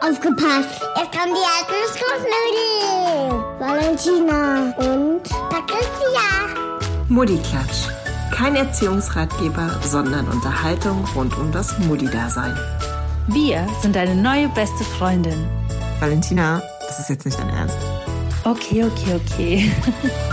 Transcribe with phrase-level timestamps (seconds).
[0.00, 0.80] Aufgepasst!
[0.96, 3.44] Jetzt kommen die alten Schlussnudeln!
[3.58, 6.28] Valentina und Patricia!
[7.08, 7.88] Muddiklatsch.
[8.32, 12.56] Kein Erziehungsratgeber, sondern Unterhaltung rund um das Muddi-Dasein.
[13.28, 15.48] Wir sind deine neue beste Freundin.
[16.00, 17.78] Valentina, das ist jetzt nicht dein Ernst.
[18.44, 19.72] Okay, okay, okay.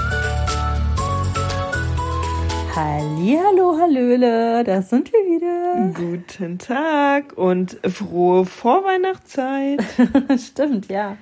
[2.83, 5.91] Hallihallo, Hallöle, da sind wir wieder.
[5.93, 9.83] Guten Tag und frohe Vorweihnachtszeit.
[10.39, 11.17] Stimmt, ja.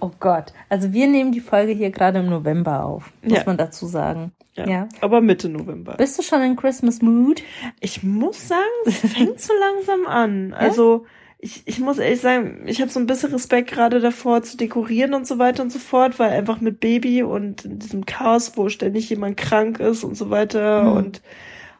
[0.00, 0.52] Oh Gott.
[0.68, 3.42] Also wir nehmen die Folge hier gerade im November auf, muss Ja.
[3.46, 4.32] man dazu sagen.
[4.54, 4.88] Ja, Ja.
[5.00, 5.94] Aber Mitte November.
[5.96, 7.42] Bist du schon in Christmas Mood?
[7.80, 10.52] Ich muss sagen, es fängt so langsam an.
[10.58, 11.06] Also
[11.40, 15.14] ich, ich muss ehrlich sagen, ich habe so ein bisschen Respekt gerade davor zu dekorieren
[15.14, 18.68] und so weiter und so fort, weil einfach mit Baby und in diesem Chaos, wo
[18.68, 20.92] ständig jemand krank ist und so weiter Hm.
[20.96, 21.22] und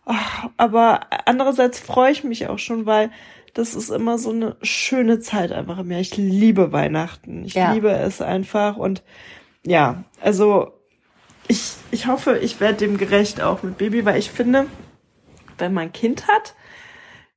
[0.04, 3.10] ach, aber andererseits freue ich mich auch schon, weil
[3.54, 6.00] das ist immer so eine schöne Zeit einfach im Jahr.
[6.00, 7.44] Ich liebe Weihnachten.
[7.44, 7.72] Ich Ja.
[7.72, 9.02] liebe es einfach und
[9.66, 10.72] ja, also
[11.48, 14.66] ich, ich hoffe, ich werde dem gerecht auch mit Baby, weil ich finde,
[15.58, 16.54] wenn man ein Kind hat,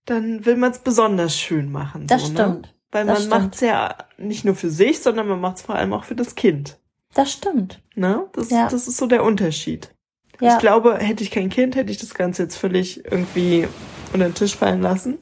[0.05, 2.07] dann will man es besonders schön machen.
[2.07, 2.61] Das so, stimmt.
[2.63, 2.73] Ne?
[2.91, 5.75] Weil Das man macht es ja nicht nur für sich, sondern man macht es vor
[5.75, 6.77] allem auch für das Kind.
[7.13, 7.81] Das stimmt.
[7.95, 8.25] Ne?
[8.33, 8.67] Das, Ja.
[8.69, 9.93] das ist so der Unterschied.
[10.39, 10.53] Ja.
[10.53, 13.67] Ich glaube, hätte ich kein Kind, hätte ich das Ganze jetzt völlig irgendwie
[14.11, 15.19] unter den Tisch fallen lassen.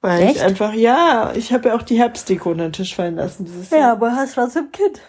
[0.00, 0.36] Weil Echt?
[0.36, 3.70] ich einfach, ja, ich habe ja auch die Herbstdeko unter den Tisch fallen lassen dieses
[3.70, 3.92] Jahr.
[3.92, 5.00] aber hast trotzdem Kind.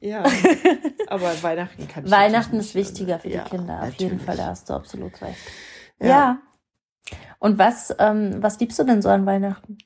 [0.00, 0.22] Ja.
[1.08, 3.82] Aber Weihnachten kann ich Weihnachten ist wichtiger für ja, die Kinder.
[3.82, 4.22] Auf jeden natürlich.
[4.26, 5.38] Fall, da hast du absolut recht.
[5.98, 6.06] Ja.
[6.06, 6.38] Ja.
[7.38, 9.78] Und was, ähm, was liebst du denn so an Weihnachten?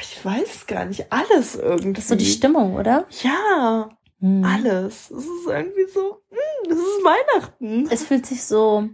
[0.00, 1.12] Ich weiß gar nicht.
[1.12, 1.92] Alles irgendwie.
[1.94, 3.06] Das ist so die Stimmung, oder?
[3.22, 3.88] Ja,
[4.20, 4.44] Hm.
[4.44, 5.10] alles.
[5.10, 6.22] Es ist irgendwie so,
[6.68, 7.88] es ist Weihnachten.
[7.90, 8.88] Es fühlt sich so,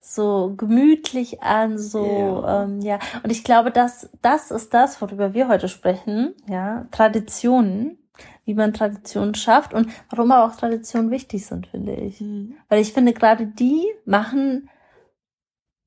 [0.00, 2.64] so gemütlich an, so, Ja.
[2.64, 2.98] ähm, ja.
[3.22, 6.84] Und ich glaube, dass das ist das, worüber wir heute sprechen, ja.
[6.90, 7.98] Traditionen,
[8.44, 12.20] wie man Traditionen schafft und warum aber auch Traditionen wichtig sind, finde ich.
[12.68, 14.68] Weil ich finde, gerade die machen,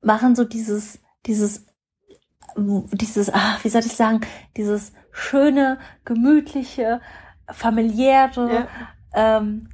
[0.04, 1.66] machen so dieses, dieses,
[2.56, 4.20] dieses, ah, wie soll ich sagen,
[4.56, 7.00] dieses schöne, gemütliche,
[7.50, 8.68] familiäre,
[9.14, 9.68] ähm,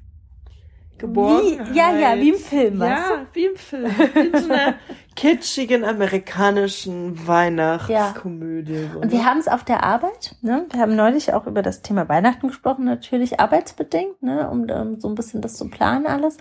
[1.00, 1.42] Geboren.
[1.42, 3.90] wie, ja, ja, wie im Film, weißt Ja, wie im Film.
[4.14, 4.74] Wie in so einer
[5.16, 8.90] kitschigen amerikanischen Weihnachtskomödie.
[8.92, 9.24] So, Und wir ne?
[9.24, 10.66] haben es auf der Arbeit, ne?
[10.70, 14.50] Wir haben neulich auch über das Thema Weihnachten gesprochen, natürlich arbeitsbedingt, ne?
[14.50, 16.36] Um, um so ein bisschen das zu planen alles.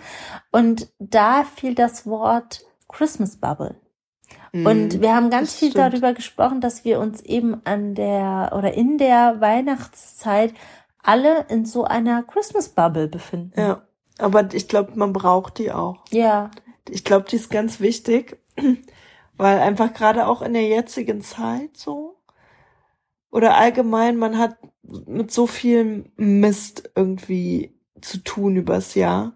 [0.50, 2.60] Und da fiel das Wort
[2.92, 3.76] Christmas Bubble.
[4.52, 5.00] Und Mhm.
[5.00, 5.92] wir haben ganz viel stimmt.
[5.92, 10.54] darüber gesprochen, dass wir uns eben an der oder in der Weihnachtszeit
[11.02, 13.58] alle in so einer Christmas Bubble befinden.
[13.58, 13.82] Ja,
[14.18, 16.04] aber ich glaube, man braucht die auch.
[16.10, 16.50] Ja,
[16.88, 18.38] Ich glaube, die ist ganz wichtig,
[19.36, 22.16] weil einfach gerade auch in der jetzigen Zeit so
[23.30, 29.34] oder allgemein, man hat mit so viel Mist irgendwie zu tun übers Jahr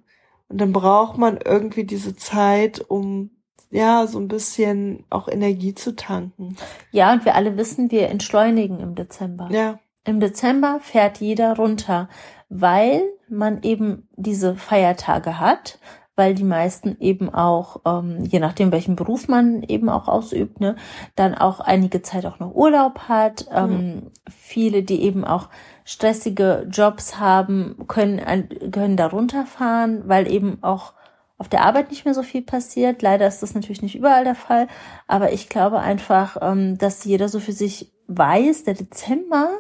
[0.49, 3.31] und dann braucht man irgendwie diese Zeit, um
[3.71, 6.57] ja so ein bisschen auch Energie zu tanken.
[6.91, 9.49] ja, und wir alle wissen, wir entschleunigen im Dezember.
[9.51, 12.09] Ja, Im Dezember fährt jeder runter,
[12.49, 15.79] weil man eben diese Feiertage hat,
[16.17, 20.77] weil die meisten eben auch, ähm, je nachdem welchen Beruf man eben auch ausübt, ne,
[21.17, 23.47] dann auch einige Zeit auch noch Urlaub hat.
[23.53, 25.49] Ähm, Viele, die eben auch
[25.85, 30.93] stressige Jobs haben, können, können da runterfahren, weil eben auch
[31.39, 33.03] auf der Arbeit nicht mehr so viel passiert.
[33.03, 34.69] Leider ist das natürlich nicht überall der Fall,
[35.07, 39.59] aber ich glaube einfach, ähm, dass jeder so für sich weiß, der Dezember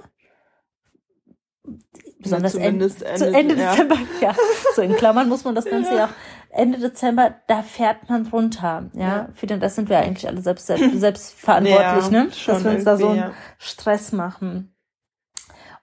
[2.19, 3.73] besonders Ende, zumindest zu Ende ja.
[3.73, 4.35] Dezember, ja,
[4.75, 6.11] so in Klammern muss man das Ganze ja auch,
[6.51, 9.29] Ende Dezember, da fährt man runter, ja, Ja.
[9.35, 12.71] für den Rest sind wir eigentlich alle selbst, selbst, selbst verantwortlich, Ja, ne, dass wir
[12.71, 13.33] uns da so einen ja.
[13.59, 14.74] Stress machen.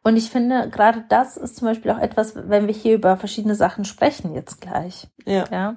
[0.03, 3.55] Und ich finde, gerade das ist zum Beispiel auch etwas, wenn wir hier über verschiedene
[3.55, 5.07] Sachen sprechen jetzt gleich.
[5.25, 5.45] Ja.
[5.51, 5.75] Ja.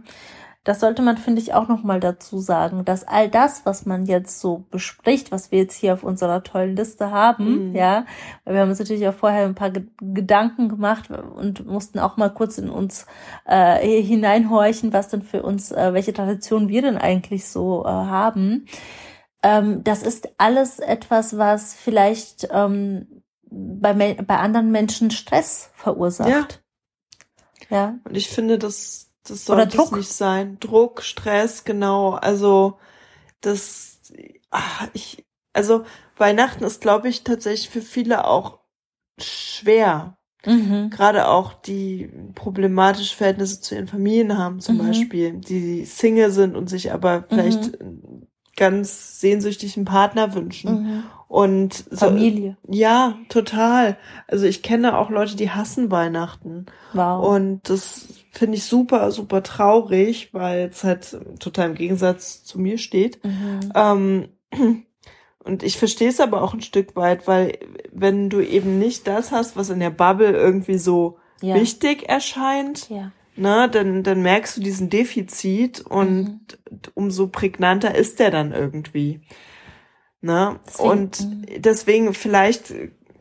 [0.65, 4.41] Das sollte man, finde ich, auch nochmal dazu sagen, dass all das, was man jetzt
[4.41, 7.75] so bespricht, was wir jetzt hier auf unserer tollen Liste haben, Mhm.
[7.75, 8.07] ja,
[8.45, 12.17] weil wir haben uns natürlich auch vorher ein paar Ge Gedanken gemacht und mussten auch
[12.17, 13.05] mal kurz in uns
[13.45, 18.65] äh, hineinhorchen, was denn für uns, äh, welche Traditionen wir denn eigentlich so äh, haben.
[19.43, 23.23] Ähm, das ist alles etwas, was vielleicht ähm,
[23.55, 26.63] bei, bei anderen Menschen Stress verursacht.
[27.71, 27.99] Ja.
[28.05, 30.59] Und ich finde, das, das sollte es nicht sein.
[30.61, 32.13] Druck, Stress, genau.
[32.13, 32.79] Also,
[33.41, 34.01] das,
[34.51, 35.85] ach, ich, also,
[36.17, 38.61] Weihnachten ist, glaube ich, tatsächlich für viele auch
[39.19, 40.17] schwer.
[40.47, 40.91] Mhm.
[40.91, 44.87] Gerade auch die problematische Verhältnisse zu ihren Familien haben, zum Mhm.
[44.87, 47.79] Beispiel, die Single sind und sich aber vielleicht
[48.57, 50.71] ganz sehnsüchtig einen Partner wünschen.
[50.83, 51.03] Mhm.
[51.29, 52.57] Und so, Familie.
[52.69, 53.97] ja, total.
[54.29, 56.67] Also ich kenne auch Leute, die hassen Weihnachten.
[56.93, 57.27] Wow.
[57.35, 62.79] Und das finde ich super, super traurig, weil es halt total im Gegensatz zu mir
[62.79, 63.19] steht.
[63.25, 63.73] mhm.
[63.75, 64.29] Ähm,
[65.45, 67.59] und ich verstehe es aber auch ein Stück weit, weil
[67.93, 71.57] wenn du eben nicht das hast, was in der Bubble irgendwie so Ja.
[71.57, 73.11] wichtig erscheint, Ja.
[73.37, 76.23] Ne, dann, dann merkst du diesen Defizit und
[76.71, 76.81] Mhm.
[76.95, 79.21] umso prägnanter ist der dann irgendwie.
[80.21, 80.59] Ne?
[80.67, 81.47] Deswegen- und mhm.
[81.59, 82.73] deswegen vielleicht,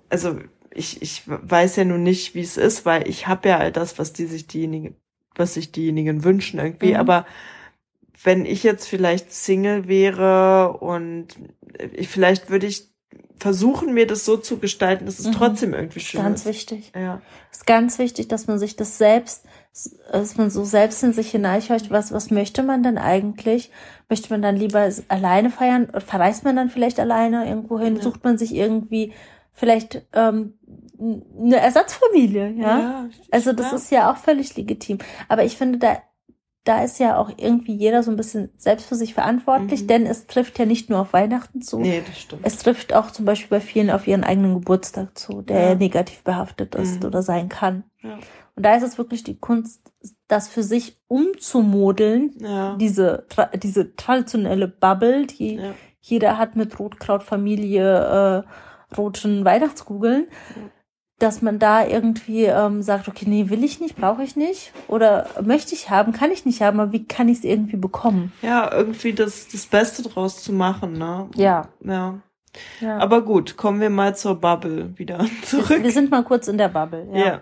[0.10, 0.38] also
[0.74, 4.00] ich, ich weiß ja nun nicht, wie es ist, weil ich habe ja all das,
[4.00, 4.96] was die sich diejenigen,
[5.36, 6.96] was sich diejenigen wünschen irgendwie, Mhm.
[7.00, 7.26] aber
[8.24, 11.28] wenn ich jetzt vielleicht Single wäre und
[11.94, 12.90] ich, vielleicht würde ich
[13.38, 15.32] versuchen, mir das so zu gestalten, dass es Mhm.
[15.34, 16.46] trotzdem irgendwie schön Ganz ist.
[16.46, 16.92] wichtig.
[16.96, 17.22] Ja.
[17.52, 19.46] ist ganz wichtig, dass man sich das selbst,
[20.12, 23.72] dass man so selbst in sich hineinhorcht, was, was möchte man denn eigentlich?
[24.10, 25.88] Möchte man dann lieber alleine feiern?
[26.06, 27.96] Verreist man dann vielleicht alleine irgendwo hin?
[27.96, 28.02] Ja.
[28.04, 29.14] Sucht man sich irgendwie
[29.52, 30.54] vielleicht ähm,
[31.00, 32.80] eine Ersatzfamilie, ja?
[32.80, 33.76] Ja, Also das ja.
[33.78, 35.00] ist ja auch völlig legitim.
[35.28, 35.98] Aber ich finde, da,
[36.64, 39.88] da ist ja auch irgendwie jeder so ein bisschen selbst für sich verantwortlich, Mhm.
[39.88, 41.80] denn es trifft ja nicht nur auf Weihnachten zu.
[41.80, 42.42] Nee, das stimmt.
[42.46, 45.76] Es trifft auch zum Beispiel bei vielen auf ihren eigenen Geburtstag zu, der Ja.
[45.76, 47.08] negativ behaftet ist Mhm.
[47.08, 47.84] oder sein kann.
[48.02, 48.18] Ja.
[48.56, 49.82] Und da ist es wirklich die Kunst,
[50.28, 52.76] das für sich umzumodeln, Ja.
[52.78, 55.74] diese, tra diese traditionelle Bubble, die ja.
[56.02, 60.28] jeder hat mit Rotkrautfamilie, äh, roten Weihnachtskugeln,
[61.20, 65.28] dass man da irgendwie ähm, sagt, okay, nee, will ich nicht, brauche ich nicht oder
[65.42, 68.34] möchte ich haben, kann ich nicht haben, aber wie kann ich es irgendwie bekommen?
[68.42, 71.30] ja, irgendwie das, das Beste draus zu machen, ne?
[71.36, 71.70] Ja.
[71.84, 72.20] Ja.
[72.82, 72.98] ja.
[72.98, 75.82] Aber gut, kommen wir mal zur Bubble wieder zurück.
[75.82, 77.08] wir sind mal kurz in der Bubble.
[77.14, 77.26] Ja.
[77.26, 77.42] Ja.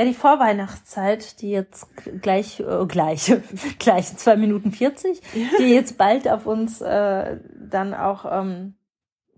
[0.00, 1.86] Ja, die Vorweihnachtszeit, die jetzt
[2.22, 3.34] gleich, äh, gleich,
[3.78, 5.20] gleich zwei Minuten 40,
[5.58, 7.36] die jetzt bald auf uns äh,
[7.68, 8.76] dann auch ähm,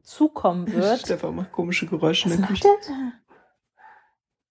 [0.05, 1.01] zukommen wird.
[1.01, 2.75] Stefan macht komische Geräusche Was in der macht Küche.
[2.89, 3.13] der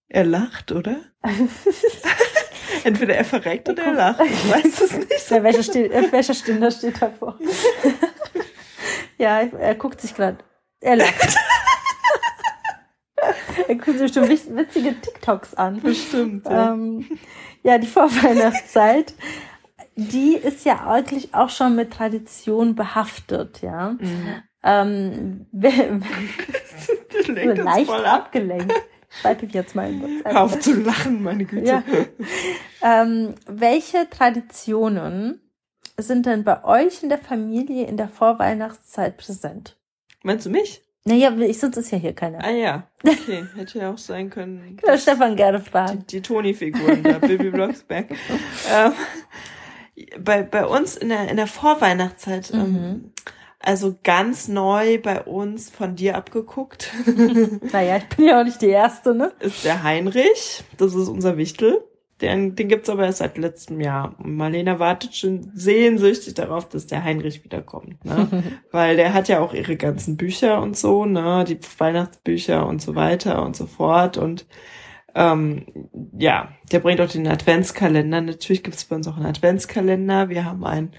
[0.09, 0.97] Er lacht, oder?
[1.21, 1.29] da?
[2.83, 4.21] Entweder er verreckt oder er lacht.
[4.25, 5.29] Ich weiß es nicht.
[5.31, 7.39] Der Wäschestind, äh, Wäscheständer steht davor.
[9.17, 10.39] ja, er guckt sich gerade.
[10.81, 11.37] Er lacht.
[13.71, 15.79] Er guckt sich bestimmt witz- witzige TikToks an.
[15.81, 16.45] Bestimmt.
[16.45, 16.73] Ja.
[16.73, 17.06] Ähm,
[17.63, 19.13] ja, die Vorweihnachtszeit,
[19.95, 23.91] die ist ja eigentlich auch schon mit Tradition behaftet, ja.
[23.91, 24.44] Mhm.
[24.63, 25.45] Ähm,
[27.25, 28.73] so leicht abgelenkt.
[29.09, 30.33] Schreibe ich jetzt mal in WhatsApp.
[30.33, 31.65] Hör auf zu lachen, meine Güte.
[31.68, 31.83] Ja.
[32.81, 35.41] Ähm, welche Traditionen
[35.97, 39.77] sind denn bei euch in der Familie in der Vorweihnachtszeit präsent?
[40.23, 40.81] Meinst du mich?
[41.03, 42.44] Naja, ich sonst ist ja hier keiner.
[42.44, 43.45] Ah ja, okay.
[43.56, 44.77] Hätte ja auch sein können.
[44.86, 46.06] Kann Stefan gerne die, fragen.
[46.07, 48.12] die Toni-Figuren da, Bibi Blocksberg.
[48.71, 48.94] ähm,
[50.24, 53.12] bei, bei uns in der, in der Vorweihnachtszeit, ähm, Mhm.
[53.59, 56.92] also ganz neu bei uns von dir abgeguckt,
[57.71, 59.31] Naja, ich bin ja auch nicht die Erste, ne?
[59.39, 60.63] ist der Heinrich.
[60.77, 61.83] Das ist unser Wichtel.
[62.21, 64.15] Den, den gibt's aber erst seit letztem Jahr.
[64.19, 68.06] Und Marlena wartet schon sehnsüchtig darauf, dass der Heinrich wiederkommt.
[68.06, 68.44] Ne?
[68.71, 72.95] Weil der hat ja auch ihre ganzen Bücher und so, ne, die Weihnachtsbücher und so
[72.95, 74.18] weiter und so fort.
[74.18, 74.45] Und
[75.15, 75.65] ähm,
[76.18, 78.21] ja, der bringt auch den Adventskalender.
[78.21, 80.29] Natürlich gibt's bei uns auch einen Adventskalender.
[80.29, 80.91] Wir haben einen,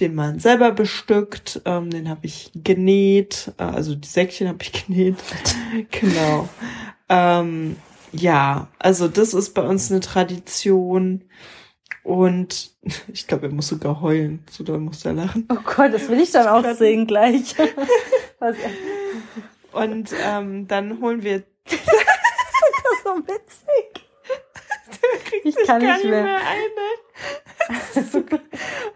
[0.00, 1.62] den man selber bestückt.
[1.64, 3.52] Ähm, den habe ich genäht.
[3.58, 5.16] Äh, Also die Säckchen habe ich genäht.
[5.90, 6.48] genau.
[7.08, 7.76] Ähm,
[8.14, 11.24] ja, also das ist bei uns eine Tradition.
[12.02, 12.70] Und
[13.12, 14.44] ich glaube, er muss sogar heulen.
[14.50, 15.48] So, da muss er lachen.
[15.50, 17.54] Oh Gott, das will ich dann auch sehen gleich.
[19.72, 24.08] Und ähm, dann holen wir ist das so witzig?
[25.42, 26.24] Ich kann gar nicht mehr.
[26.24, 26.70] ein.
[26.76, 26.92] Ne?
[27.68, 28.22] Das ist so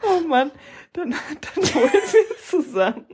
[0.03, 0.53] oh Mann,
[0.93, 3.07] dann, dann holen wir zusammen.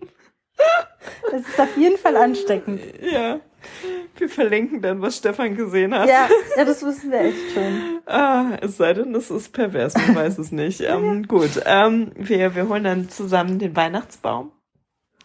[1.32, 2.80] Es ist auf jeden Fall ansteckend.
[3.00, 3.40] Ja,
[4.16, 6.08] wir verlinken dann, was Stefan gesehen hat.
[6.08, 8.00] Ja, ja, das wissen wir echt schon.
[8.06, 10.80] Ah, es sei denn, es ist pervers, man weiß es nicht.
[10.80, 14.52] Ähm, gut, ähm, wir, wir holen dann zusammen den Weihnachtsbaum.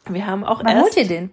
[0.08, 1.32] Wir haben auch Wann holt erst, ihr den?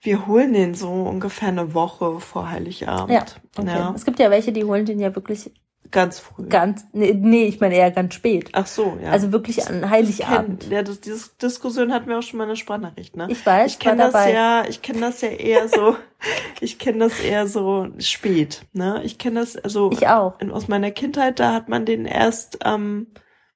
[0.00, 3.10] wir holen den so ungefähr eine Woche vor Heiligabend.
[3.10, 3.24] Ja,
[3.58, 3.68] okay.
[3.68, 5.50] ja Es gibt ja welche, die holen den ja wirklich
[5.90, 6.46] ganz früh.
[6.48, 8.50] ganz, nee, nee ich meine eher ganz spät.
[8.52, 9.10] Ach so, ja.
[9.10, 10.60] Also wirklich an Heiligabend.
[10.60, 13.26] Kenn, ja, das, diese Diskussion hatten wir auch schon mal in der Sprachnachricht, ne?
[13.30, 14.32] Ich weiß, ich kenne das dabei.
[14.32, 15.96] ja, ich kenne das ja eher so,
[16.60, 19.00] ich kenne das eher so spät, ne?
[19.04, 20.40] Ich kenne das also Ich auch.
[20.40, 23.08] in, aus meiner Kindheit, da hat man den erst am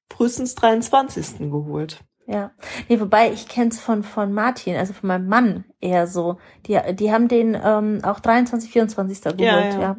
[0.09, 1.49] frühestens 23.
[1.49, 2.01] geholt.
[2.27, 2.51] Ja.
[2.87, 6.37] Nee, wobei ich kenn's von, von Martin, also von meinem Mann eher so.
[6.67, 9.21] Die, die haben den ähm, auch 23, 24.
[9.21, 9.79] geholt, Ja, ja.
[9.81, 9.97] ja.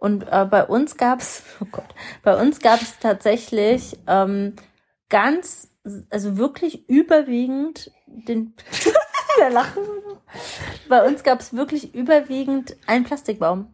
[0.00, 4.56] Und äh, bei uns gab's, oh Gott, bei uns gab's tatsächlich ähm,
[5.08, 5.68] ganz
[6.10, 8.54] also wirklich überwiegend den
[9.38, 9.82] der Lachen.
[10.88, 13.72] Bei uns gab es wirklich überwiegend einen Plastikbaum.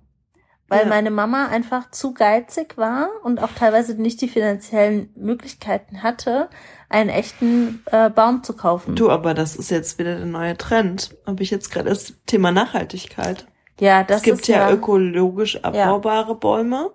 [0.68, 0.88] Weil Ja.
[0.88, 6.48] meine Mama einfach zu geizig war und auch teilweise nicht die finanziellen Möglichkeiten hatte,
[6.88, 8.96] einen echten äh, Baum zu kaufen.
[8.96, 11.16] Du, aber das ist jetzt wieder der neue Trend.
[11.24, 13.46] Habe ich jetzt gerade das Thema Nachhaltigkeit.
[13.80, 16.34] Ja, das es gibt ist ja, ökologisch abbaubare Ja.
[16.34, 16.90] Bäume.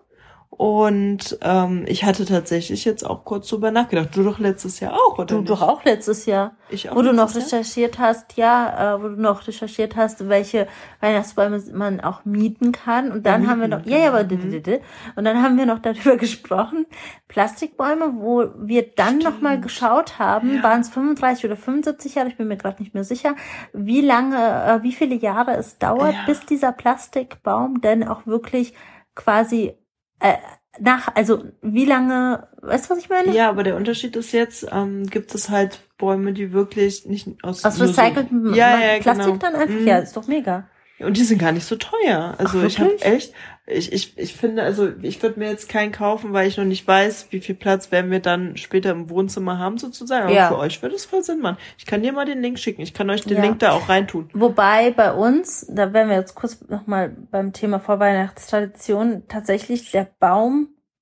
[0.54, 4.10] Und ähm, ich hatte tatsächlich jetzt auch kurz drüber nachgedacht.
[4.14, 5.50] Du doch letztes Jahr auch, oder Du nicht?
[5.50, 6.56] doch auch letztes Jahr.
[6.70, 7.62] Ich auch Wo du noch letztes Jahr?
[7.62, 10.68] recherchiert hast, ja, äh, wo du noch recherchiert hast, welche
[11.00, 13.12] Weihnachtsbäume man auch mieten kann.
[13.14, 14.60] Und dann Ja, haben wir noch, ja, ja, aber, genau.
[14.60, 14.82] d-
[15.16, 16.86] und dann haben wir noch darüber gesprochen,
[17.30, 19.24] Plastikbäume, wo wir dann Stimmt.
[19.24, 20.64] noch mal geschaut haben, Ja.
[20.64, 23.36] waren es 35 oder 75 Jahre, ich bin mir gerade nicht mehr sicher,
[23.74, 26.26] wie lange, äh, wie viele Jahre es dauert, Ja.
[26.28, 28.74] bis dieser Plastikbaum denn auch wirklich
[29.16, 29.74] quasi
[30.22, 30.36] äh,
[30.80, 33.34] nach, also wie lange, weißt du, was ich meine?
[33.36, 37.66] Ja, aber der Unterschied ist jetzt, ähm, gibt es halt Bäume, die wirklich nicht aus,
[37.66, 39.38] Aus nur so- recyceltem ja, ja, Plastik genau.
[39.38, 39.76] dann einfach?
[39.76, 39.88] Mhm.
[39.88, 40.70] Ja, ist doch mega.
[41.04, 42.36] Und die sind gar nicht so teuer.
[42.38, 43.34] Also Ach, ich habe echt,
[43.68, 46.88] ich, ich, ich finde, also ich würde mir jetzt keinen kaufen, weil ich noch nicht
[46.88, 50.26] weiß, wie viel Platz werden wir dann später im Wohnzimmer haben sozusagen.
[50.26, 50.48] Aber Ja.
[50.50, 51.58] für euch würde es voll Sinn machen.
[51.78, 52.82] Ich kann dir mal den Link schicken.
[52.82, 53.44] Ich kann euch den Ja.
[53.44, 54.30] Link da auch reintun.
[54.34, 60.08] Wobei bei uns, da wären wir jetzt kurz nochmal beim Thema Vorweihnachtstradition, tatsächlich der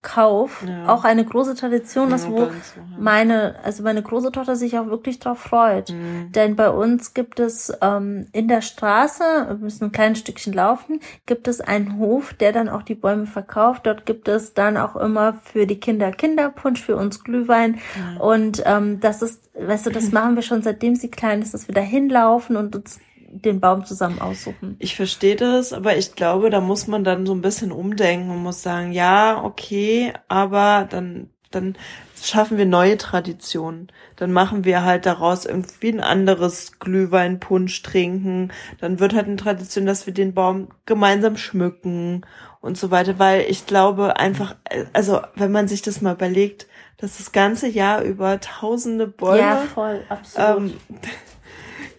[0.01, 0.87] Baumkauf Ja.
[0.87, 2.51] auch eine große Tradition ist, Ja, wo so, ja.
[2.97, 5.89] meine, also meine große Tochter sich auch wirklich drauf freut.
[5.91, 6.31] Mhm.
[6.31, 10.99] Denn bei uns gibt es ähm, in der Straße, wir müssen ein kleines Stückchen laufen,
[11.25, 13.85] gibt es einen Hof, der dann auch die Bäume verkauft.
[13.85, 17.79] Dort gibt es dann auch immer für die Kinder Kinderpunsch, für uns Glühwein.
[18.19, 21.67] Und ähm, das ist, weißt du, das machen wir schon seitdem sie klein ist, dass
[21.67, 22.99] wir da hinlaufen und uns
[23.31, 24.75] den Baum zusammen aussuchen.
[24.79, 28.43] Ich verstehe das, aber ich glaube, da muss man dann so ein bisschen umdenken und
[28.43, 31.75] muss sagen, ja, okay, aber dann, dann
[32.21, 33.91] schaffen wir neue Traditionen.
[34.15, 38.51] Dann machen wir halt daraus irgendwie ein anderes Glühweinpunsch trinken.
[38.79, 42.25] Dann wird halt eine Tradition, dass wir den Baum gemeinsam schmücken
[42.61, 44.55] und so weiter, weil ich glaube einfach,
[44.93, 46.67] also wenn man sich das mal überlegt,
[46.97, 50.57] dass das ganze Jahr über tausende Bäume Ja, voll, absolut.
[50.57, 50.73] ähm,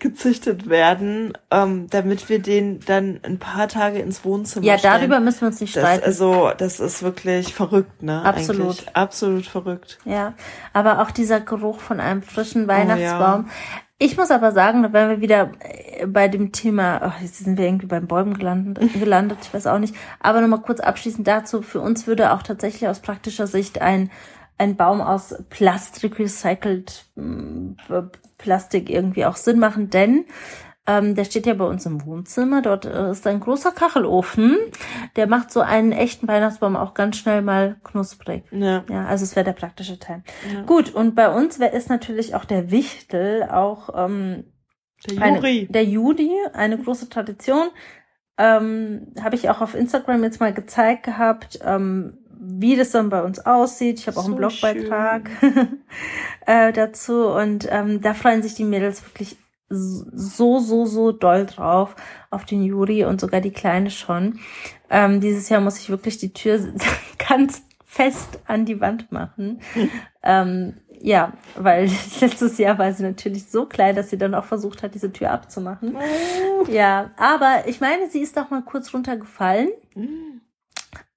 [0.01, 5.01] gezüchtet werden, ähm, damit wir den dann ein paar Tage ins Wohnzimmer ja, stellen.
[5.01, 6.05] darüber müssen wir uns nicht das, streiten.
[6.05, 8.23] also, das ist wirklich verrückt, ne?
[8.23, 8.61] Absolut.
[8.61, 8.97] Eigentlich.
[8.97, 9.99] Absolut verrückt.
[10.05, 10.35] Ja,
[10.73, 13.49] aber auch dieser Geruch von einem Oh, frischen Weihnachtsbaum.
[13.99, 17.59] Ich muss aber sagen, da wären wir wieder äh, bei dem Thema, ach, jetzt sind
[17.59, 19.95] wir irgendwie beim Bäumen gelandet, gelandet, ich weiß auch nicht.
[20.21, 24.11] Aber nochmal kurz abschließend dazu, für uns würde auch tatsächlich aus praktischer Sicht ein,
[24.59, 27.73] ein Baum aus Plastik, recycelt mm,
[28.41, 30.25] Plastik irgendwie auch Sinn machen, denn
[30.87, 32.63] ähm, der steht ja bei uns im Wohnzimmer.
[32.63, 34.57] Dort äh, ist ein großer Kachelofen.
[35.15, 38.45] Der macht so einen echten Weihnachtsbaum auch ganz schnell mal knusprig.
[38.51, 38.85] Ja.
[38.91, 40.23] Ja, also es wäre der praktische Teil.
[40.53, 40.63] Ja.
[40.63, 44.45] Gut, und bei uns wär, ist natürlich auch der Wichtel, auch ähm,
[45.09, 45.69] Der eine, Juri.
[45.71, 47.69] der Judi, eine große Tradition.
[48.39, 53.23] Ähm, Habe ich auch auf Instagram jetzt mal gezeigt gehabt, ähm, wie das dann bei
[53.23, 53.99] uns aussieht.
[54.01, 55.31] Ich habe auch einen So Blogbeitrag
[56.47, 59.37] äh, dazu und ähm, da freuen sich die Mädels wirklich
[59.69, 61.95] so, so, so doll drauf
[62.31, 64.41] auf den Juri und sogar die Kleine schon.
[64.89, 66.61] Ähm, dieses Jahr muss ich wirklich die Tür
[67.29, 69.61] ganz fest an die Wand machen.
[70.23, 74.83] ähm, ja, weil letztes Jahr war sie natürlich so klein, dass sie dann auch versucht
[74.83, 75.97] hat, diese Tür abzumachen.
[76.71, 79.71] Ja, aber ich meine, sie ist doch mal kurz runtergefallen.
[79.95, 80.40] Mhm.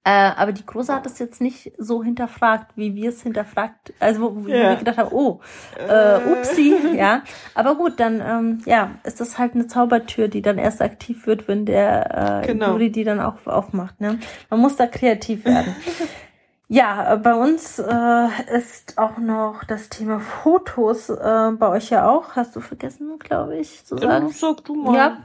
[0.06, 4.20] Äh, aber die Große hat es jetzt nicht so hinterfragt, wie wir es hinterfragt, also
[4.20, 4.70] wo, wo Ja.
[4.70, 5.40] wir gedacht haben, oh,
[5.78, 7.22] äh, upsi, ja.
[7.54, 11.48] Aber gut, dann ähm, ja, ist das halt eine Zaubertür, die dann erst aktiv wird,
[11.48, 12.72] wenn der äh, Genau.
[12.72, 14.00] Juri die dann auch aufmacht.
[14.02, 14.18] Ne?
[14.50, 15.74] Man muss da kreativ werden.
[16.68, 22.10] ja, äh, bei uns äh, ist auch noch das Thema Fotos äh, bei euch ja
[22.10, 22.36] auch.
[22.36, 24.26] Hast du vergessen, glaube ich, zu sagen?
[24.26, 24.94] Ähm, Sag du mal.
[24.94, 25.16] Ja.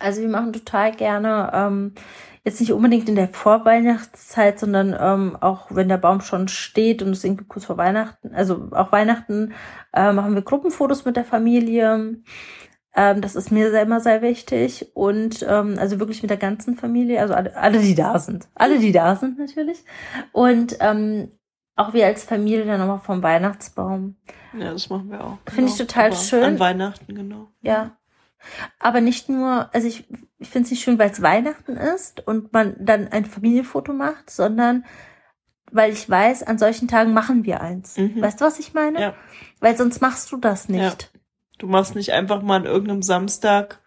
[0.00, 1.94] Also wir machen total gerne, ähm,
[2.44, 7.10] jetzt nicht unbedingt in der Vorweihnachtszeit, sondern ähm, auch wenn der Baum schon steht und
[7.10, 9.54] es irgendwie kurz vor Weihnachten, also auch Weihnachten,
[9.94, 12.18] äh, machen wir Gruppenfotos mit der Familie.
[12.94, 14.90] Ähm, das ist mir immer sehr wichtig.
[14.94, 18.46] Und ähm, also wirklich mit der ganzen Familie, also alle, alle, die da sind.
[18.54, 19.82] Alle, die da sind natürlich.
[20.32, 21.30] Und ähm,
[21.76, 24.16] auch wir als Familie dann nochmal vom Weihnachtsbaum.
[24.56, 25.38] Ja, das machen wir auch.
[25.48, 26.44] Finde ich total Aber schön.
[26.44, 27.48] An Weihnachten, genau.
[27.62, 27.96] Ja.
[28.78, 30.06] Aber nicht nur, also ich,
[30.44, 34.28] ich finde es nicht schön, weil es Weihnachten ist und man dann ein Familienfoto macht,
[34.28, 34.84] sondern
[35.72, 37.96] weil ich weiß, an solchen Tagen machen wir eins.
[37.96, 38.20] Mhm.
[38.20, 39.00] Weißt du, was ich meine?
[39.00, 39.14] Ja.
[39.60, 41.10] Weil sonst machst du das nicht.
[41.58, 43.80] Du machst nicht einfach mal an irgendeinem Samstag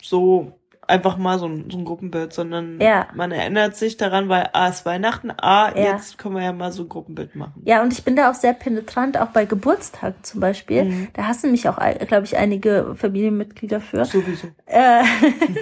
[0.00, 3.08] so einfach mal so ein, so ein Gruppenbild, sondern Ja.
[3.14, 5.92] man erinnert sich daran, weil A ist Weihnachten, A, Ja.
[5.92, 7.62] jetzt können wir ja mal so ein Gruppenbild machen.
[7.64, 10.84] Ja, und ich bin da auch sehr penetrant, auch bei Geburtstagen zum Beispiel.
[10.84, 11.08] Mhm.
[11.14, 14.04] Da hassen mich auch, glaube ich, einige Familienmitglieder für.
[14.04, 14.48] Sowieso.
[14.66, 15.02] Äh,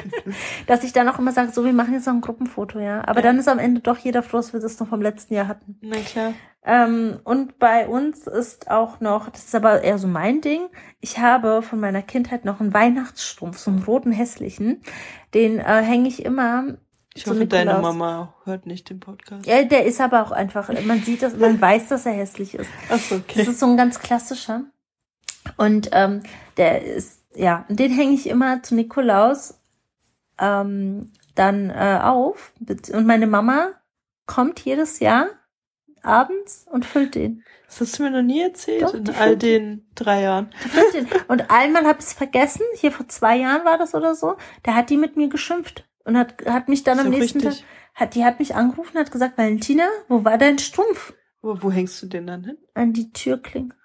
[0.66, 3.02] dass ich dann auch immer sage, so, wir machen jetzt noch ein Gruppenfoto, ja.
[3.06, 3.26] Aber Ja.
[3.26, 5.76] dann ist am Ende doch jeder froh, dass wir das noch vom letzten Jahr hatten.
[5.82, 6.32] Na klar.
[6.64, 10.68] Ähm, und bei uns ist auch noch, das ist aber eher so mein Ding,
[11.00, 14.82] ich habe von meiner Kindheit noch einen Weihnachtsstrumpf, so einen roten hässlichen.
[15.34, 16.76] Den äh, hänge ich immer.
[17.14, 17.94] Ich hoffe, deine Nikolaus.
[17.94, 19.44] Mama hört nicht den Podcast.
[19.44, 22.70] Ja, der ist aber auch einfach, man sieht das, man weiß, dass er hässlich ist.
[22.88, 23.42] Das okay.
[23.42, 24.62] ist so ein ganz klassischer.
[25.56, 26.22] Und ähm,
[26.56, 29.58] der ist, ja, den hänge ich immer zu Nikolaus
[30.38, 32.52] ähm, dann äh, auf.
[32.92, 33.70] Und meine Mama
[34.26, 35.26] kommt jedes Jahr
[36.02, 37.44] abends und füllt den.
[37.66, 40.50] Das hast du mir noch nie erzählt Doch, in all den drei Jahren.
[40.92, 41.08] Den.
[41.28, 44.74] Und einmal habe ich es vergessen, hier vor zwei Jahren war das oder so, der
[44.74, 47.60] hat die mit mir geschimpft und hat, hat mich dann am so nächsten richtig.
[47.60, 51.14] Tag, hat, die hat mich angerufen und hat gesagt, Valentina, wo war dein Strumpf?
[51.40, 52.58] Wo, wo hängst du den dann hin?
[52.74, 53.76] An die Türklinke.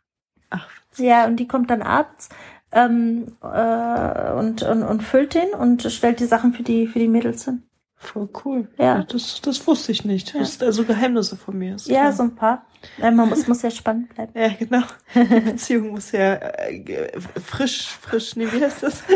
[0.49, 2.29] Ach, Ja, und die kommt dann abends
[2.71, 7.07] ähm, äh, und, und, und füllt den und stellt die Sachen für die, für die
[7.07, 7.63] Mädels hin.
[7.97, 8.67] Voll cool.
[8.77, 9.03] Ja.
[9.03, 10.33] Das, das wusste ich nicht.
[10.33, 10.39] Ja.
[10.39, 11.75] Das ist also Geheimnisse von mir.
[11.75, 12.13] Ist Ja, klar.
[12.13, 12.65] so ein paar.
[13.01, 14.31] Man muss, muss ja spannend bleiben.
[14.39, 14.83] Ja, genau.
[15.15, 19.03] Die Beziehung muss ja äh, frisch, frisch, nee, wie heißt das?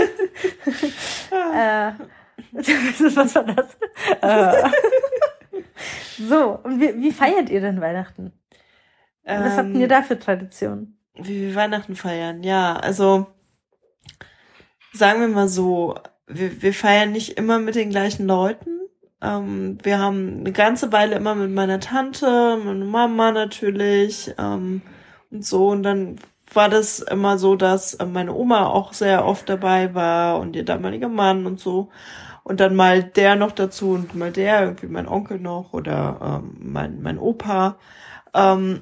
[1.32, 1.92] Äh,
[2.54, 3.78] was war das?
[4.22, 4.70] äh.
[6.28, 8.34] So, und wie, wie feiert ihr denn Weihnachten?
[9.24, 10.98] Was habt ihr Ähm, da für Traditionen?
[11.16, 12.76] Wie wir Weihnachten feiern, ja.
[12.76, 13.28] Also
[14.94, 15.96] sagen wir mal so,
[16.34, 18.82] wir, wir feiern nicht immer mit den gleichen Leuten.
[19.22, 24.82] Ähm, wir haben eine ganze Weile immer mit meiner Tante, meiner Mama natürlich ähm,
[25.30, 25.70] und so.
[25.70, 26.18] Und dann
[26.54, 30.66] war das immer so, dass äh, meine Oma auch sehr oft dabei war und ihr
[30.66, 31.90] damaliger Mann und so.
[32.44, 36.58] Und dann mal der noch dazu und mal der, irgendwie mein Onkel noch oder ähm,
[36.60, 37.78] mein, mein Opa.
[38.34, 38.82] Ähm,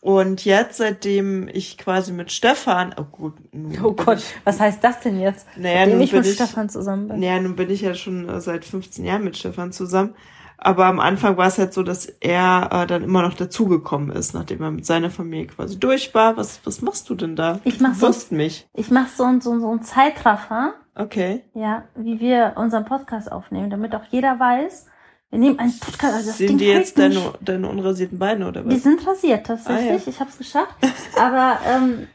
[0.00, 3.34] und jetzt, seitdem ich quasi mit Stefan, oh gut,
[3.82, 5.46] Oh Gott, ich, was heißt das denn jetzt?
[5.56, 7.22] naja, Seitdem nun ich bin mit ich, Stefan zusammen bin.
[7.22, 10.14] ja, nun bin ich ja schon äh, seit 15 Jahren mit Stefan zusammen.
[10.62, 14.34] Aber am Anfang war es halt so, dass er äh, dann immer noch dazugekommen ist,
[14.34, 16.36] nachdem er mit seiner Familie quasi durch war.
[16.36, 17.60] Was, was machst du denn da?
[17.64, 18.68] Ich mach Du so- mich.
[18.74, 21.44] Ich mache so, so, so einen Zeitraffer, Okay.
[21.54, 24.86] ja, wie wir unseren Podcast aufnehmen, damit auch jeder weiß,
[25.30, 26.14] wir nehmen einen Podcast.
[26.14, 27.38] Also das Sehen Ding die jetzt deine, nicht.
[27.40, 28.82] deine unrasierten Beine oder Die was?
[28.82, 29.90] sind rasiert tatsächlich.
[29.90, 30.00] Ah, ja.
[30.06, 30.74] Ich habe es geschafft.
[31.18, 32.08] Aber ähm,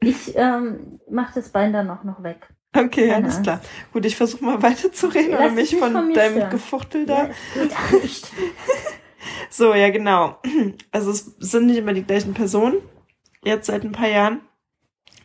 [0.00, 2.48] ich ähm, mache das Bein dann auch noch weg.
[2.74, 3.42] Okay, Keine alles Angst.
[3.42, 3.60] klar.
[3.92, 6.50] Gut, ich versuche mal weiterzureden, oder mich von, von deinem stören.
[6.50, 7.96] Gefuchtel Ja, da.
[7.96, 8.30] nicht.
[9.50, 10.38] So, ja, genau.
[10.90, 12.78] Also es sind nicht immer die gleichen Personen,
[13.44, 14.40] jetzt seit ein paar Jahren.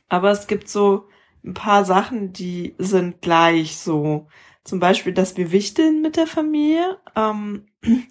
[0.09, 1.07] Aber es gibt so
[1.43, 4.27] ein paar Sachen, die sind gleich so.
[4.67, 6.97] Zum Beispiel, dass wir wichteln mit der Familie.
[7.15, 7.67] Ähm,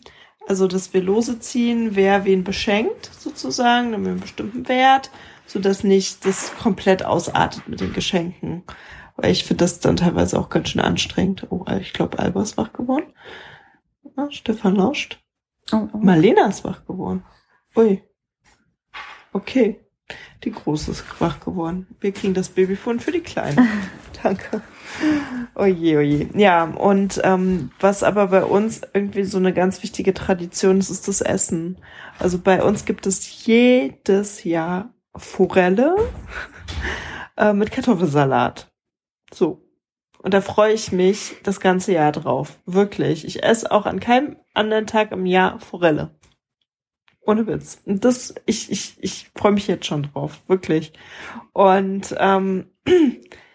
[0.48, 5.10] also, dass wir Lose ziehen, wer wen beschenkt, sozusagen, dann mit einem bestimmten Wert,
[5.46, 8.64] sodass nicht das komplett ausartet mit den Geschenken.
[9.16, 11.46] Weil ich finde das dann teilweise auch ganz schön anstrengend.
[11.50, 13.12] Oh, ich glaube, Alba ist wach geworden.
[14.16, 15.22] Ah, Stefan lauscht.
[15.72, 15.98] Oh, oh.
[15.98, 17.22] Marlena ist wach geworden.
[17.76, 18.02] Ui.
[19.34, 19.84] Okay.
[20.42, 21.86] Die Große ist wach geworden.
[22.00, 23.68] Wir kriegen das Babyfon für die Kleine.
[24.22, 24.62] Danke.
[25.54, 26.28] Oje, oje.
[26.34, 31.08] Ja, und ähm, was aber bei uns irgendwie so eine ganz wichtige Tradition ist, ist
[31.08, 31.78] das Essen.
[32.18, 35.96] Also bei uns gibt es jedes Jahr Forelle
[37.36, 38.70] äh, mit Kartoffelsalat.
[39.32, 39.62] So.
[40.18, 42.58] Und da freue ich mich das ganze Jahr drauf.
[42.66, 43.24] Wirklich.
[43.24, 46.10] Ich esse auch an keinem anderen Tag im Jahr Forelle.
[47.20, 47.80] Ohne Witz.
[47.84, 50.42] Und das, ich, ich, ich freue mich jetzt schon drauf.
[50.48, 50.92] Wirklich.
[51.52, 52.70] Und ähm,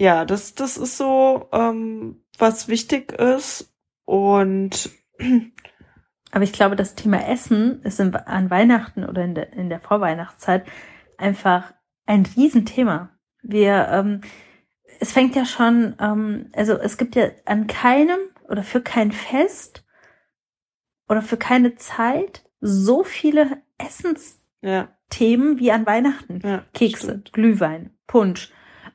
[0.00, 3.70] ja, das, das ist so, ähm, was wichtig ist.
[4.06, 4.90] Und
[6.32, 9.80] Aber ich glaube, das Thema Essen ist in, an Weihnachten oder in der, in der
[9.80, 10.64] Vorweihnachtszeit
[11.18, 11.74] einfach
[12.06, 13.10] ein Riesenthema.
[13.42, 14.22] Wir, ähm,
[15.00, 19.84] es fängt ja schon, ähm, also es gibt ja an keinem oder für kein Fest
[21.08, 24.88] oder für keine Zeit so viele Essensthemen ja,
[25.58, 26.40] wie an Weihnachten.
[26.42, 26.64] ja.
[26.72, 27.32] Kekse, stimmt.
[27.32, 28.52] Glühwein, Punsch,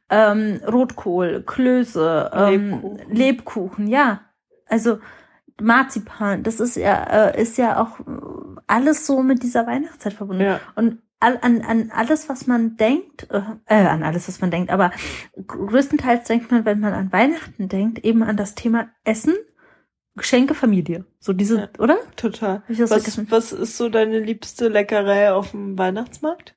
[0.09, 3.15] ähm, Rotkohl, Klöße, ähm, Lebkuchen.
[3.15, 3.87] Lebkuchen.
[3.87, 4.21] ja.
[4.67, 4.99] Also
[5.61, 8.03] Marzipan, das ist ja, äh, ist ja auch äh,
[8.67, 10.43] alles so mit dieser Weihnachtszeit verbunden.
[10.43, 14.51] Ja, Und all, an, an alles, was man denkt, äh, äh, an alles, was man
[14.51, 14.91] denkt, aber
[15.47, 19.35] größtenteils denkt man, wenn man an Weihnachten denkt, eben an das Thema Essen,
[20.17, 21.05] Geschenke, Familie.
[21.19, 21.67] So diese, Ja.
[21.79, 21.97] oder?
[22.15, 22.63] total.
[22.67, 26.55] Was, was ist so deine liebste Leckerei auf dem Weihnachtsmarkt?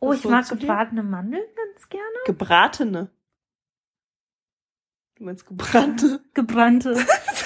[0.00, 2.04] Oh, ich mag gebratene Mandeln ganz gerne.
[2.26, 3.10] Gebratene.
[5.16, 6.20] Du meinst gebrannte?
[6.34, 6.94] Gebrannte.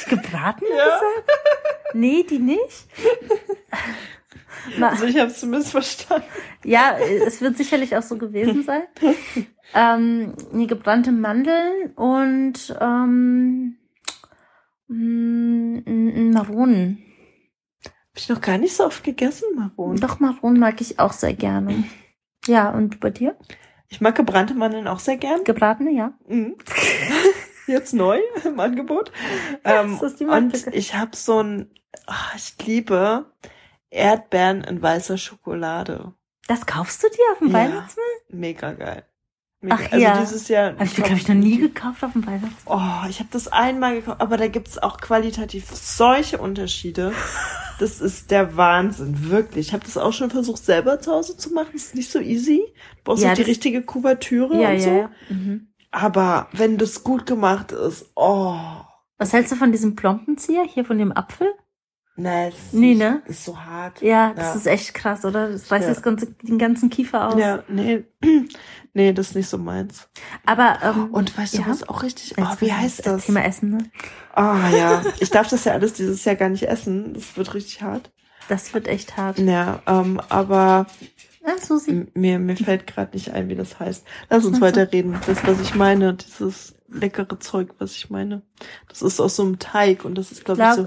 [0.08, 0.84] Gebratene Ja.
[0.84, 1.30] gesagt?
[1.94, 2.86] Nee, die nicht.
[4.80, 6.26] Also ich habe es zumindest verstanden.
[6.64, 8.82] ja, es wird sicherlich auch so gewesen sein.
[9.74, 13.78] ähm, nee, gebrannte Mandeln und ähm,
[14.88, 16.98] mm, mm, Maronen.
[17.86, 19.98] Hab ich noch gar nicht so oft gegessen, Maronen.
[20.00, 21.84] Doch, Maronen mag ich auch sehr gerne.
[22.46, 23.36] Ja, und bei dir?
[23.88, 25.44] Ich mag gebrannte Mandeln auch sehr gern.
[25.44, 26.12] Gebratene, ja.
[26.28, 26.56] Mhm.
[27.66, 29.12] Jetzt neu im Angebot.
[29.64, 31.70] Ja, ähm, das ist die und ich habe so ein,
[32.06, 33.26] ah, ich liebe
[33.90, 36.14] Erdbeeren in weißer Schokolade.
[36.46, 37.54] Das kaufst du dir auf dem Ja.
[37.54, 38.24] Weihnachtsmarkt?
[38.28, 39.04] Mega geil.
[39.62, 39.76] Mega.
[39.78, 40.20] Ach also ja.
[40.20, 40.72] dieses Jahr.
[40.72, 42.64] Habe ich, glaube ich, noch nie gekauft auf dem Weihnachtsmarkt.
[42.66, 47.12] Oh, ich habe das einmal gekauft, aber da gibt's auch qualitativ solche Unterschiede.
[47.78, 49.68] Das ist der Wahnsinn, wirklich.
[49.68, 51.70] Ich habe das auch schon versucht, selber zu Hause zu machen.
[51.74, 52.62] Das ist nicht so easy.
[52.66, 54.90] Du brauchst Ja, auch die richtige Kuvertüre Ja, und ja, so.
[54.90, 55.10] ja.
[55.28, 55.68] Mhm.
[55.90, 58.54] Aber wenn das gut gemacht ist, oh.
[59.18, 61.48] Was hältst du von diesem Plompenzieher hier von dem Apfel?
[62.16, 63.22] Nee, das ist, Nee, ne?
[63.26, 64.02] ist so hart.
[64.02, 64.54] Ja, das Ja.
[64.54, 65.48] ist echt krass, oder?
[65.50, 65.94] Das reißt Ja.
[65.94, 67.40] das ganze, den ganzen Kiefer aus.
[67.40, 68.04] Ja, nee.
[68.94, 70.08] nee, das ist nicht so meins.
[70.44, 71.62] Aber ähm, Und weißt ja.
[71.62, 73.24] du, was auch richtig, oh, wie heißt das?
[73.26, 73.78] Thema Essen, ne?
[74.34, 75.02] Ah, ja.
[75.20, 77.14] Ich darf das ja alles dieses Jahr gar nicht essen.
[77.14, 78.10] Das wird richtig hart.
[78.48, 79.38] Das wird echt hart.
[79.38, 80.86] Ja, ähm, aber
[81.46, 82.08] Ja, Susi.
[82.14, 84.04] mir, mir fällt gerade nicht ein, wie das heißt.
[84.28, 84.62] Lass uns du?
[84.64, 85.18] weiterreden.
[85.26, 88.42] Das, was ich meine, dieses leckere Zeug, was ich meine.
[88.88, 90.86] Das ist aus so einem Teig und das ist, glaube ich, La so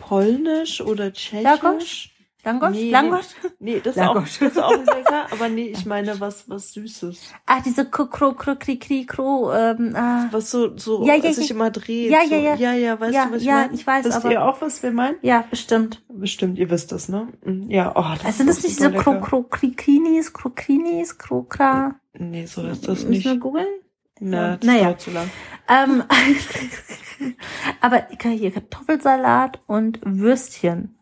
[0.00, 1.44] polnisch oder tschechisch.
[1.44, 2.10] Langosch?
[2.42, 2.70] Langosch?
[2.74, 3.26] Nee, Langosch?
[3.58, 4.38] Nee, das ist, auch, Langosch.
[4.38, 7.34] das ist auch lecker, aber nee, ich meine was, was Süßes.
[7.44, 10.26] Ah, diese Kro, Kro, Kri, Kri, Kro, ähm, ah.
[10.30, 11.54] Was so, so Ja, ja, sich ja.
[11.54, 12.10] immer dreht.
[12.10, 12.34] Ja, so.
[12.34, 12.54] ja, ja.
[12.54, 13.74] Ja, ja, weißt Ja, du, was ich ja, meine?
[13.74, 15.16] ich weiß, Wisst aber- ihr auch, was wir meinen?
[15.20, 16.02] Ja, bestimmt.
[16.08, 17.28] Bestimmt, ihr wisst das, ne?
[17.44, 19.26] Mhm, Ja, oh, das Also sind das ist nicht diese Kro, lecker.
[19.26, 21.96] Kro, Kri, Krinis, Kro, Krinis, Kro, Kra?
[22.18, 23.24] Nee, so ist das Müssen nicht.
[23.26, 23.66] wir googeln?
[24.18, 24.84] Na, das Naja.
[24.84, 25.30] dauert zu lang.
[25.68, 26.02] Ähm,
[27.80, 30.96] aber hier Kartoffelsalat und Würstchen.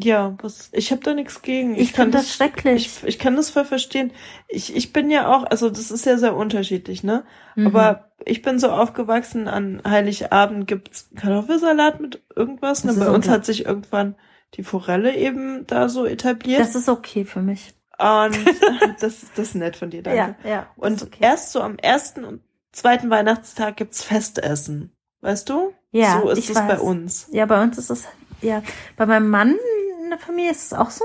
[0.00, 1.74] Ja, was, ich habe da nichts gegen.
[1.74, 2.86] Ich kann find das schrecklich.
[2.86, 4.12] Ich, ich kann das voll verstehen.
[4.46, 7.24] Ich, ich bin ja auch, also das ist ja sehr unterschiedlich, ne?
[7.56, 7.66] Mhm.
[7.66, 12.84] Aber ich bin so aufgewachsen, an Heiligabend gibt's Kartoffelsalat mit irgendwas.
[12.84, 12.92] Ne?
[12.92, 13.34] Das Bei uns unglaublich.
[13.34, 14.14] hat sich irgendwann
[14.54, 16.60] die Forelle eben da so etabliert.
[16.60, 17.74] Das ist okay für mich.
[17.98, 18.38] und
[19.00, 20.36] das, das ist nett von dir, danke.
[20.44, 20.66] Ja, ja.
[20.76, 21.18] Und okay.
[21.20, 22.42] erst so am ersten und
[22.72, 24.92] zweiten Weihnachtstag gibt's Festessen.
[25.20, 25.72] Weißt du?
[25.90, 27.28] Ja, So ist es bei uns.
[27.32, 28.06] Ja, bei uns ist es,
[28.40, 28.62] ja,
[28.96, 29.56] bei meinem Mann
[30.02, 31.04] in der Familie ist es auch so.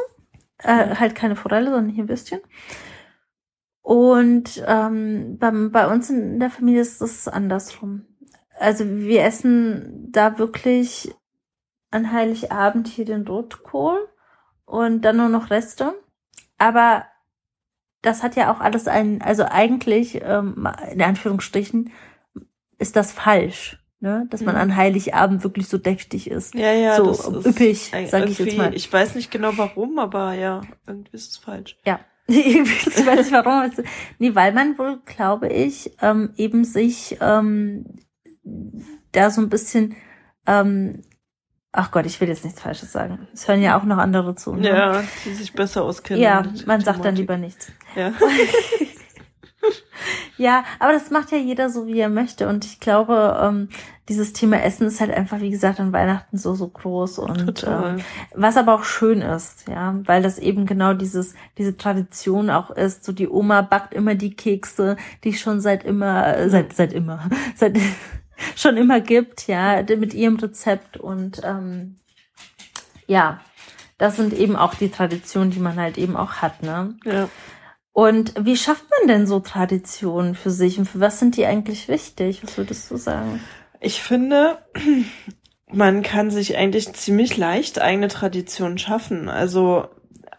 [0.60, 2.40] Äh, halt keine Forelle, sondern hier Würstchen.
[3.82, 8.06] Und ähm, beim, bei uns in der Familie ist es andersrum.
[8.58, 11.14] Also wir essen da wirklich
[11.92, 14.08] an Heiligabend hier den Rotkohl
[14.66, 15.94] und dann nur noch Reste.
[16.58, 17.06] Aber
[18.02, 21.92] das hat ja auch alles einen, also eigentlich, ähm, in Anführungsstrichen,
[22.78, 24.28] ist das falsch, ne?
[24.30, 24.62] Dass man Mhm.
[24.62, 26.54] an Heiligabend wirklich so deftig ist.
[26.54, 28.76] Ja, ja, So üppig, sag ich jetzt mal.
[28.76, 31.78] Ich weiß nicht genau warum, aber ja, irgendwie ist es falsch.
[31.86, 32.00] Ja.
[32.28, 32.36] ich
[33.06, 33.72] weiß nicht warum.
[34.20, 37.86] Nee, weil man wohl, glaube ich, ähm, eben sich ähm,
[39.14, 39.96] da so ein bisschen,
[40.46, 41.02] ähm,
[41.72, 43.28] ach Gott, ich will jetzt nichts Falsches sagen.
[43.34, 44.54] Es hören ja auch noch andere zu.
[44.56, 44.68] Ne?
[44.70, 46.22] Ja, die sich besser auskennen.
[46.22, 47.72] Ja, man sagt dann lieber nichts.
[47.96, 48.12] Ja.
[50.38, 52.48] Ja, aber das macht ja jeder so, wie er möchte.
[52.48, 53.70] Und ich glaube, ähm,
[54.10, 57.20] dieses Thema Essen ist halt einfach, wie gesagt, an Weihnachten so, so groß.
[57.20, 57.98] Und ähm,
[58.34, 63.06] was aber auch schön ist, ja, weil das eben genau dieses, diese Tradition auch ist.
[63.06, 66.94] So die Oma backt immer die Kekse, die es schon seit immer, äh, seit, seit
[66.94, 67.78] immer, seit
[68.56, 70.98] schon immer gibt, ja, mit ihrem Rezept.
[70.98, 71.98] Und ähm,
[73.08, 73.40] ja,
[74.00, 76.96] das sind eben auch die Traditionen, die man halt eben auch hat, ne?
[77.06, 77.30] ja.
[77.94, 81.88] Und wie schafft man denn so Traditionen für sich und für was sind die eigentlich
[81.88, 82.44] wichtig?
[82.44, 83.40] Was würdest du sagen?
[83.80, 84.58] Ich finde,
[85.72, 89.30] man kann sich eigentlich ziemlich leicht eigene Traditionen schaffen.
[89.30, 89.90] Also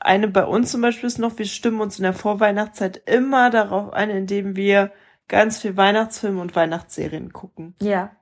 [0.01, 3.93] eine bei uns zum Beispiel ist noch, wir stimmen uns in der Vorweihnachtszeit immer darauf
[3.93, 4.91] ein, indem wir
[5.29, 7.77] ganz viel Weihnachtsfilme und Weihnachtsserien gucken.
[7.81, 8.17] Ja.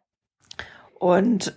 [0.99, 1.55] Und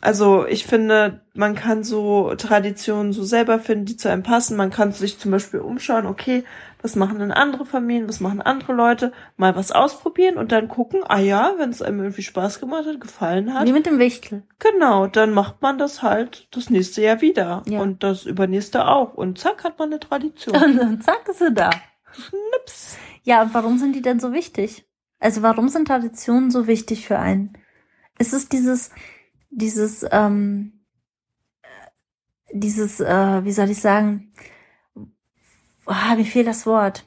[0.00, 4.56] also ich finde, man kann so Traditionen so selber finden, die zu einem passen.
[4.56, 6.44] Man kann sich zum Beispiel umschauen, okay,
[6.82, 11.00] was machen denn andere Familien, was machen andere Leute, mal was ausprobieren und dann gucken,
[11.06, 14.44] ah ja, wenn es einem irgendwie Spaß gemacht hat, gefallen hat, Wie mit dem Wichtel.
[14.58, 17.80] genau, dann macht man das halt das nächste Jahr wieder Ja.
[17.80, 20.56] und das übernächste auch und zack hat man eine Tradition.
[20.56, 21.68] Und dann zack ist sie da.
[22.12, 22.96] Schnips.
[23.22, 24.86] Ja, und warum sind die denn so wichtig?
[25.18, 27.52] Also warum sind Traditionen so wichtig für einen?
[28.18, 28.90] Ist es dieses,
[29.50, 30.80] dieses, ähm,
[32.52, 34.32] dieses, äh, wie soll ich sagen,
[35.86, 37.04] ah, mir fehlt das Wort.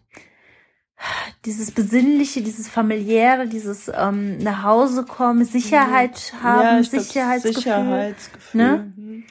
[1.46, 7.62] dieses Besinnliche, dieses familiäre, dieses ähm, nach Hause kommen, Sicherheit haben, ja, Sicherheitsgefühl.
[7.62, 8.62] Sicherheitsgefühl.
[8.62, 8.94] ne?
[8.96, 9.24] Mhm.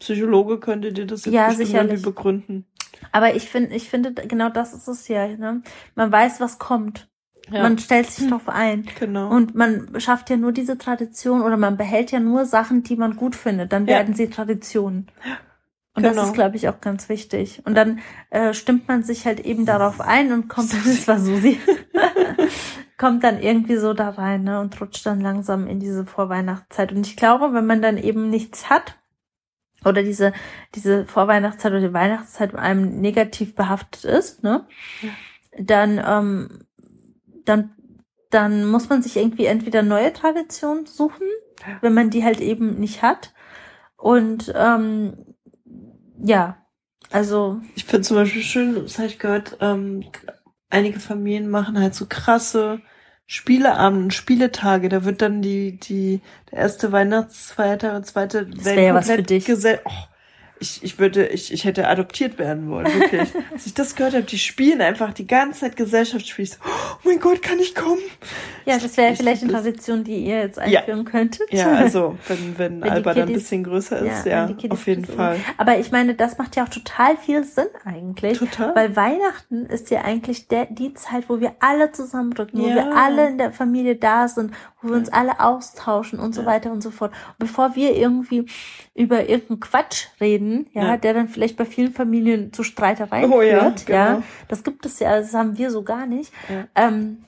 [0.00, 2.66] Psychologe könnte dir das jetzt Ja, irgendwie begründen.
[3.12, 5.28] Aber ich finde, ich finde, genau das ist es ja.
[5.28, 5.62] Ne?
[5.94, 7.09] Man weiß, was kommt.
[7.52, 8.86] Ja, Man stellt sich drauf ein.
[8.98, 9.28] genau.
[9.30, 13.16] Und man schafft ja nur diese Tradition oder man behält ja nur Sachen, die man
[13.16, 13.72] gut findet.
[13.72, 13.96] Dann Ja.
[13.98, 15.10] werden sie Traditionen.
[15.94, 16.14] Und Genau.
[16.14, 17.62] das ist, glaube ich, auch ganz wichtig.
[17.64, 17.98] Und dann
[18.30, 21.58] äh, stimmt man sich halt eben darauf ein und kommt, das war Susi,
[22.98, 26.92] kommt dann irgendwie so da rein ne, und rutscht dann langsam in diese Vorweihnachtszeit.
[26.92, 28.96] Und ich glaube, wenn man dann eben nichts hat
[29.84, 30.32] oder diese,
[30.74, 34.66] diese Vorweihnachtszeit oder die Weihnachtszeit mit einem negativ behaftet ist, ne,
[35.58, 36.64] dann, ähm,
[37.44, 37.70] dann,
[38.30, 41.26] dann muss man sich irgendwie entweder neue Traditionen suchen,
[41.80, 43.32] wenn man die halt eben nicht hat.
[43.96, 45.14] Und ähm,
[46.22, 46.56] ja,
[47.10, 50.04] also Ich finde zum Beispiel schön, das habe ich gehört, ähm,
[50.70, 52.80] einige Familien machen halt so krasse
[53.26, 54.88] Spieleabende und Spieletage.
[54.88, 59.22] Da wird dann die, die, der erste Weihnachtsfeiertag und zweite Das wär ja was für
[59.22, 59.46] dich.
[59.46, 59.90] gesell- Oh,
[60.60, 63.28] ich, ich würde, ich, ich hätte adoptiert werden wollen, wirklich.
[63.52, 66.50] Als ich das gehört habe, die spielen einfach die ganze Zeit Gesellschaftsspiele.
[66.64, 67.98] Oh mein Gott, kann ich kommen?
[68.66, 69.52] ja, das wäre Ich vielleicht eine.
[69.52, 70.80] Tradition, die ihr jetzt Ja.
[70.80, 71.50] einführen könntet.
[71.52, 75.04] Ja, also, wenn, wenn, Wenn Alba dann ein bisschen größer ist, ja, Kiddies auf jeden
[75.06, 75.36] Fall.
[75.36, 75.46] sind.
[75.56, 78.38] Aber ich meine, das macht ja auch total viel Sinn eigentlich.
[78.38, 78.74] Total.
[78.76, 82.74] Weil Weihnachten ist ja eigentlich der, die Zeit, wo wir alle zusammenrücken, wo Ja.
[82.74, 86.46] wir alle in der Familie da sind, wo wir uns alle austauschen und so Ja.
[86.48, 87.12] weiter und so fort.
[87.30, 88.44] Und bevor wir irgendwie
[88.94, 90.96] über irgendeinen Quatsch reden, ja, Ja.
[90.96, 94.22] der dann vielleicht bei vielen Familien zu Streitereien Oh ja, führt, ja, genau.
[94.48, 96.32] das gibt es ja, das haben wir so gar nicht.
[96.48, 96.66] Ja.
[96.74, 97.24] Ähm,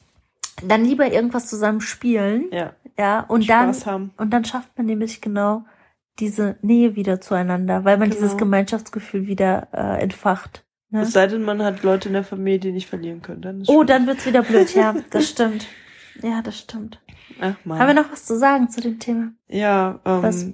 [0.66, 4.10] dann lieber irgendwas zusammen spielen, Ja, ja, und dann Spaß haben.
[4.18, 5.64] und dann schafft man nämlich genau
[6.18, 8.20] diese Nähe wieder zueinander, weil man Genau.
[8.20, 10.64] dieses Gemeinschaftsgefühl wieder äh, entfacht.
[10.90, 11.00] Ne?
[11.02, 13.40] Es sei denn, man hat Leute in der Familie, die nicht verlieren können.
[13.40, 13.86] Dann Oh, schwierig.
[13.88, 15.66] dann wird's wieder blöd, ja, das stimmt.
[16.22, 17.00] Ja, das stimmt.
[17.40, 17.78] Ach man.
[17.78, 19.32] Haben wir noch was zu sagen zu dem Thema?
[19.48, 20.46] Ja, ähm, Was?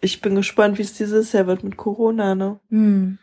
[0.00, 2.60] Ich bin gespannt, wie es dieses Jahr wird mit Corona, ne?
[2.70, 3.18] Hm.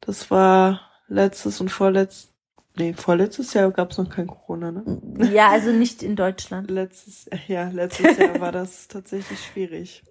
[0.00, 2.32] Das war letztes und vorletztes,
[2.76, 5.30] nee, vorletztes Jahr gab es noch kein Corona, ne?
[5.32, 6.70] Ja, also nicht in Deutschland.
[6.70, 10.04] Letztes, ja, letztes Jahr war das tatsächlich schwierig.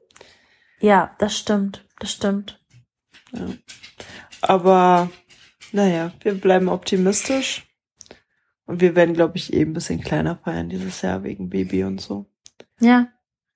[0.80, 1.86] Ja, das stimmt.
[2.00, 2.63] Das stimmt.
[3.32, 3.47] Ja.
[4.41, 5.10] Aber,
[5.71, 7.67] naja, wir bleiben optimistisch.
[8.65, 12.02] Und wir werden, glaube ich, eben ein bisschen kleiner feiern dieses Jahr wegen Baby und
[12.02, 12.30] so.
[12.80, 13.08] Ja.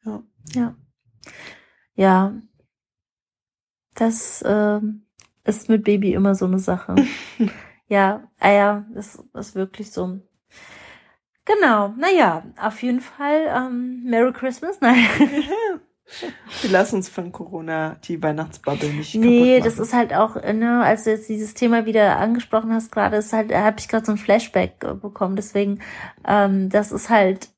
[0.06, 0.24] Ja.
[0.54, 0.76] Ja.
[1.95, 2.34] Ja.
[3.95, 5.04] Das ähm,
[5.43, 6.95] ist mit Baby immer so eine Sache.
[7.88, 10.19] ja, ah ja, das ist wirklich so.
[11.45, 14.80] Genau, naja, auf jeden Fall ähm, Merry Christmas.
[14.80, 15.06] Nein.
[16.62, 20.84] Wir lassen uns von Corona die Weihnachtsbubble nicht Nee, das ist halt auch, äh, ne,
[20.84, 24.12] als du jetzt dieses Thema wieder angesprochen hast, gerade ist halt, habe ich gerade so
[24.12, 25.36] ein Flashback äh, bekommen.
[25.36, 25.80] Deswegen,
[26.27, 27.49] ähm, das ist halt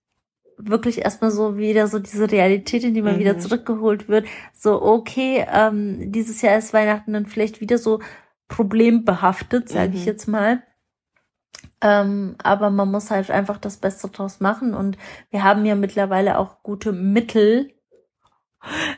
[0.57, 3.19] wirklich erstmal so wieder so diese Realität, in die man Mhm.
[3.19, 4.25] wieder zurückgeholt wird.
[4.53, 7.99] So, okay, ähm, dieses Jahr ist Weihnachten dann vielleicht wieder so
[8.47, 10.05] problembehaftet, sage ich Mhm.
[10.07, 10.63] jetzt mal.
[11.81, 14.97] Ähm, aber man muss halt einfach das Beste draus machen und
[15.31, 17.73] wir haben ja mittlerweile auch gute Mittel,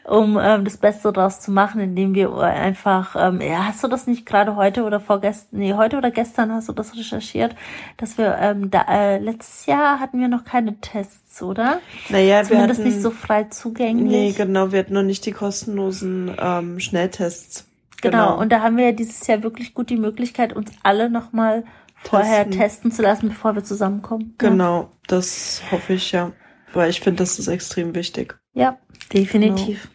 [0.04, 4.08] um ähm, das Beste draus zu machen, indem wir einfach, ähm, ja, hast du das
[4.08, 7.56] nicht gerade heute oder vorgestern, nee, heute oder gestern hast du das recherchiert,
[7.98, 11.80] dass wir, ähm, da, äh, letztes Jahr hatten wir noch keine Tests, oder?
[12.10, 14.36] Naja, wir Zumindest hatten, nicht so frei Nee, zugänglich.
[14.36, 17.68] genau, wir hatten noch nicht die kostenlosen ähm, Schnelltests.
[18.02, 18.38] genau.
[18.40, 21.64] Und da haben wir ja dieses Jahr wirklich gut die Möglichkeit, uns alle nochmal
[21.96, 22.52] vorher Testen.
[22.52, 24.36] testen zu lassen, bevor wir zusammenkommen.
[24.38, 26.32] Genau, das hoffe ich ja.
[26.74, 28.38] Weil ich finde, das ist extrem wichtig.
[28.54, 28.78] Ja,
[29.14, 29.90] definitiv.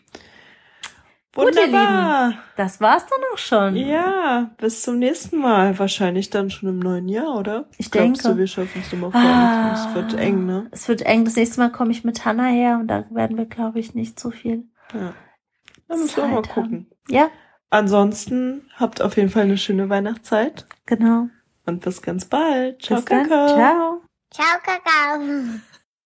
[1.34, 2.34] Gut, ihr Wunderbar.
[2.56, 3.76] Das war's dann auch schon.
[3.76, 5.78] Ja, bis zum nächsten Mal.
[5.78, 7.66] Wahrscheinlich dann schon im neuen Jahr, oder?
[7.78, 8.34] Ich Glaubst denke.
[8.34, 9.20] du, wir schaffen es nochmal vor?
[9.20, 9.72] Ah.
[9.74, 10.66] Es wird eng, ne?
[10.72, 11.24] Es wird eng.
[11.24, 14.18] Das nächste Mal komme ich mit Hannah her und da werden wir, glaube ich, nicht
[14.18, 14.64] so viel.
[14.92, 15.14] Ja.
[15.88, 16.90] Da müssen wir mal gucken.
[17.08, 17.30] Ja,
[17.70, 21.28] Ansonsten habt auf jeden Fall eine schöne Weihnachtszeit genau.
[21.66, 22.82] und bis ganz bald.
[22.82, 23.28] Ciao, Bis dann.
[23.28, 23.46] Kakao.
[23.46, 24.02] Ciao.
[24.32, 25.60] Ciao, Kakao.